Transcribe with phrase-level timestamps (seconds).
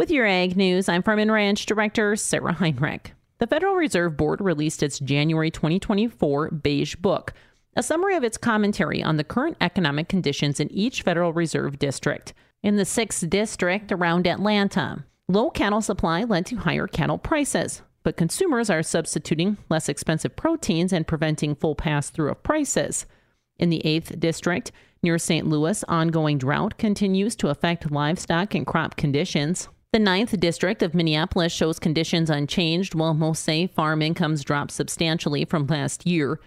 [0.00, 3.12] With your Ag News, I'm Farm and Ranch Director Sarah Heinrich.
[3.36, 7.34] The Federal Reserve Board released its January 2024 Beige Book,
[7.76, 12.32] a summary of its commentary on the current economic conditions in each Federal Reserve District.
[12.62, 18.16] In the 6th District around Atlanta, low cattle supply led to higher cattle prices, but
[18.16, 23.04] consumers are substituting less expensive proteins and preventing full pass through of prices.
[23.58, 24.72] In the 8th District,
[25.02, 25.46] near St.
[25.46, 29.68] Louis, ongoing drought continues to affect livestock and crop conditions.
[29.92, 35.44] The 9th District of Minneapolis shows conditions unchanged, while most say farm incomes dropped substantially
[35.44, 36.38] from last year.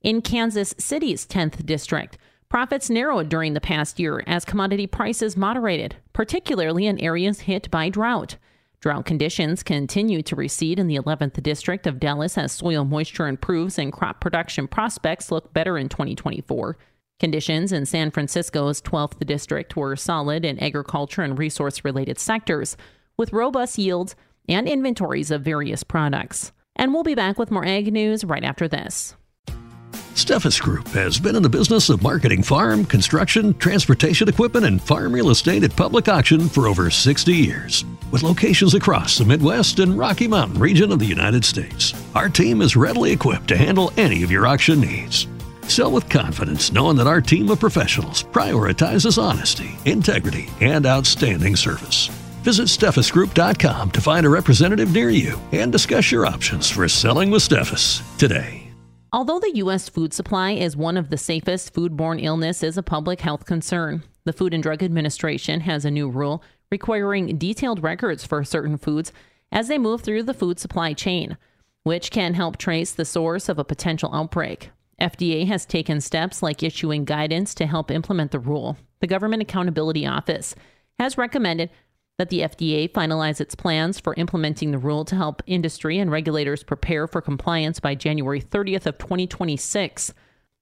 [0.00, 2.16] In Kansas City's 10th District,
[2.48, 7.90] profits narrowed during the past year as commodity prices moderated, particularly in areas hit by
[7.90, 8.38] drought.
[8.80, 13.78] Drought conditions continue to recede in the 11th district of Dallas as soil moisture improves
[13.78, 16.78] and crop production prospects look better in 2024.
[17.18, 22.76] Conditions in San Francisco's 12th district were solid in agriculture and resource related sectors,
[23.16, 24.14] with robust yields
[24.50, 26.52] and inventories of various products.
[26.76, 29.16] And we'll be back with more ag news right after this.
[30.12, 35.14] Steffes Group has been in the business of marketing farm, construction, transportation equipment, and farm
[35.14, 37.84] real estate at public auction for over 60 years.
[38.10, 42.60] With locations across the Midwest and Rocky Mountain region of the United States, our team
[42.60, 45.26] is readily equipped to handle any of your auction needs.
[45.68, 52.08] Sell with confidence, knowing that our team of professionals prioritizes honesty, integrity, and outstanding service.
[52.42, 57.42] Visit SteffesGroup.com to find a representative near you and discuss your options for selling with
[57.42, 58.62] Steffes today.
[59.12, 59.88] Although the U.S.
[59.88, 64.32] food supply is one of the safest foodborne illness is a public health concern, the
[64.32, 69.12] Food and Drug Administration has a new rule requiring detailed records for certain foods
[69.50, 71.36] as they move through the food supply chain,
[71.82, 74.70] which can help trace the source of a potential outbreak.
[75.00, 78.76] FDA has taken steps like issuing guidance to help implement the rule.
[79.00, 80.54] The Government Accountability Office
[80.98, 81.70] has recommended
[82.18, 86.62] that the FDA finalize its plans for implementing the rule to help industry and regulators
[86.62, 90.14] prepare for compliance by January 30th of 2026.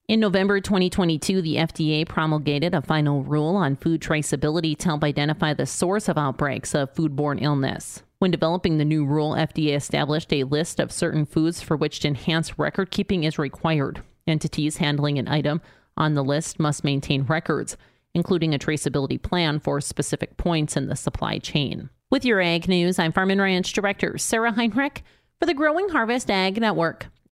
[0.08, 5.54] In November 2022, the FDA promulgated a final rule on food traceability to help identify
[5.54, 8.02] the source of outbreaks of foodborne illness.
[8.18, 12.54] When developing the new rule, FDA established a list of certain foods for which enhanced
[12.58, 14.02] record keeping is required.
[14.26, 15.60] Entities handling an item
[15.96, 17.76] on the list must maintain records,
[18.14, 21.90] including a traceability plan for specific points in the supply chain.
[22.10, 25.02] With your ag news, I'm Farm and Ranch Director Sarah Heinrich
[25.38, 27.08] for the Growing Harvest Ag Network.